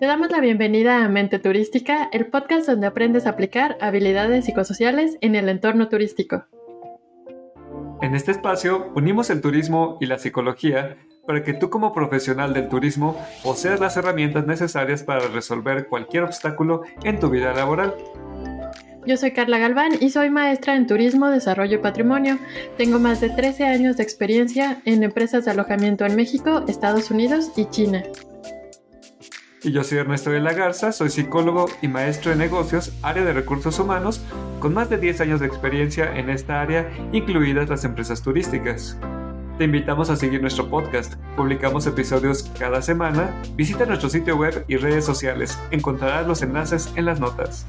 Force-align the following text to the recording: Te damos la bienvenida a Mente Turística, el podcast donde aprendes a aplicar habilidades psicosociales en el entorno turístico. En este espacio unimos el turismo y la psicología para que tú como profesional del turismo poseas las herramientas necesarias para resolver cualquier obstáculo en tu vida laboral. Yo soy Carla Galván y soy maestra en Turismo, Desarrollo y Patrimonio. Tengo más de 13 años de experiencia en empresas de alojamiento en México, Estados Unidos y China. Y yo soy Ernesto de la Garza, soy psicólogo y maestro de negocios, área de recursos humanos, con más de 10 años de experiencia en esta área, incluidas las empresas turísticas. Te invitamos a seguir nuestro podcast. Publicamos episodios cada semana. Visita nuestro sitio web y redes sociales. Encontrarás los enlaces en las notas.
Te 0.00 0.06
damos 0.06 0.28
la 0.32 0.40
bienvenida 0.40 1.04
a 1.04 1.08
Mente 1.08 1.38
Turística, 1.38 2.08
el 2.10 2.26
podcast 2.26 2.66
donde 2.66 2.88
aprendes 2.88 3.26
a 3.26 3.30
aplicar 3.30 3.78
habilidades 3.80 4.44
psicosociales 4.44 5.18
en 5.20 5.36
el 5.36 5.48
entorno 5.48 5.88
turístico. 5.88 6.46
En 8.02 8.16
este 8.16 8.32
espacio 8.32 8.90
unimos 8.96 9.30
el 9.30 9.40
turismo 9.40 9.96
y 10.00 10.06
la 10.06 10.18
psicología 10.18 10.96
para 11.28 11.44
que 11.44 11.54
tú 11.54 11.70
como 11.70 11.92
profesional 11.92 12.52
del 12.52 12.68
turismo 12.68 13.16
poseas 13.44 13.78
las 13.78 13.96
herramientas 13.96 14.44
necesarias 14.46 15.04
para 15.04 15.28
resolver 15.28 15.86
cualquier 15.86 16.24
obstáculo 16.24 16.82
en 17.04 17.20
tu 17.20 17.30
vida 17.30 17.54
laboral. 17.54 17.94
Yo 19.06 19.16
soy 19.16 19.30
Carla 19.30 19.58
Galván 19.58 19.92
y 20.00 20.10
soy 20.10 20.28
maestra 20.28 20.74
en 20.74 20.88
Turismo, 20.88 21.30
Desarrollo 21.30 21.76
y 21.76 21.82
Patrimonio. 21.82 22.38
Tengo 22.76 22.98
más 22.98 23.20
de 23.20 23.30
13 23.30 23.64
años 23.64 23.96
de 23.96 24.02
experiencia 24.02 24.82
en 24.86 25.04
empresas 25.04 25.44
de 25.44 25.52
alojamiento 25.52 26.04
en 26.04 26.16
México, 26.16 26.64
Estados 26.66 27.12
Unidos 27.12 27.52
y 27.56 27.66
China. 27.66 28.02
Y 29.64 29.72
yo 29.72 29.82
soy 29.82 29.96
Ernesto 29.96 30.28
de 30.28 30.40
la 30.40 30.52
Garza, 30.52 30.92
soy 30.92 31.08
psicólogo 31.08 31.70
y 31.80 31.88
maestro 31.88 32.30
de 32.30 32.36
negocios, 32.36 32.92
área 33.00 33.24
de 33.24 33.32
recursos 33.32 33.78
humanos, 33.78 34.20
con 34.60 34.74
más 34.74 34.90
de 34.90 34.98
10 34.98 35.22
años 35.22 35.40
de 35.40 35.46
experiencia 35.46 36.18
en 36.18 36.28
esta 36.28 36.60
área, 36.60 36.92
incluidas 37.12 37.70
las 37.70 37.82
empresas 37.86 38.20
turísticas. 38.20 38.98
Te 39.56 39.64
invitamos 39.64 40.10
a 40.10 40.16
seguir 40.16 40.42
nuestro 40.42 40.68
podcast. 40.68 41.14
Publicamos 41.34 41.86
episodios 41.86 42.50
cada 42.58 42.82
semana. 42.82 43.34
Visita 43.56 43.86
nuestro 43.86 44.10
sitio 44.10 44.36
web 44.36 44.66
y 44.68 44.76
redes 44.76 45.06
sociales. 45.06 45.58
Encontrarás 45.70 46.26
los 46.26 46.42
enlaces 46.42 46.92
en 46.96 47.06
las 47.06 47.18
notas. 47.18 47.64